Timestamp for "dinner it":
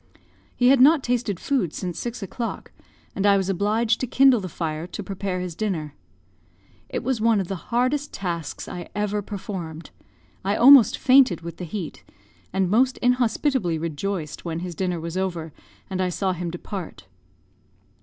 5.53-7.03